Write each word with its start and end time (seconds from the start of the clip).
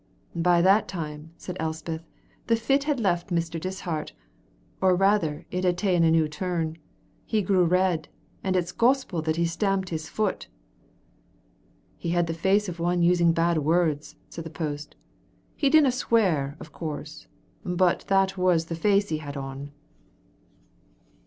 "But 0.33 0.41
by 0.41 0.61
that 0.63 0.87
time," 0.87 1.29
said 1.37 1.57
Elspeth, 1.59 2.01
"the 2.47 2.55
fit 2.55 2.85
had 2.85 2.99
left 2.99 3.27
Mr. 3.29 3.61
Dishart, 3.61 4.13
or 4.81 4.95
rather 4.95 5.45
it 5.51 5.63
had 5.63 5.77
ta'en 5.77 6.03
a 6.03 6.09
new 6.09 6.27
turn. 6.27 6.79
He 7.23 7.43
grew 7.43 7.65
red, 7.65 8.07
and 8.43 8.55
it's 8.55 8.71
gospel 8.71 9.21
that 9.21 9.35
he 9.35 9.45
stamped 9.45 9.89
his 9.89 10.09
foot." 10.09 10.47
"He 11.99 12.09
had 12.09 12.25
the 12.25 12.33
face 12.33 12.67
of 12.67 12.79
one 12.79 13.03
using 13.03 13.31
bad 13.31 13.59
words," 13.59 14.15
said 14.27 14.43
the 14.45 14.49
post. 14.49 14.95
"He 15.55 15.69
didna 15.69 15.91
swear, 15.91 16.57
of 16.59 16.71
course, 16.73 17.27
but 17.63 18.03
that 18.07 18.39
was 18.39 18.65
the 18.65 18.75
face 18.75 19.09
he 19.09 19.19
had 19.19 19.37
on." 19.37 19.69